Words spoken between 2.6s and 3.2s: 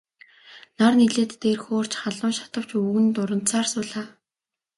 өвгөн